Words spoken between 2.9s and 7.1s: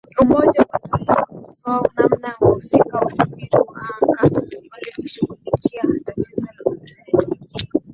wa usafiri wa anga wanavyoshughulikia tatizo la theluji